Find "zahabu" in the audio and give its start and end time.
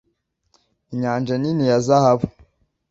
1.85-2.27